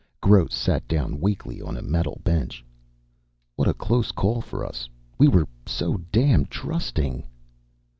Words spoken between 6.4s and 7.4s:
trusting."